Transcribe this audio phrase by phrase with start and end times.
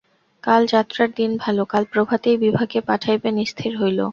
[0.43, 3.99] কাল যাত্রার দিন ভালো, কাল প্রভাতেই বিভাকে পাঠাইবেন স্থির হইল।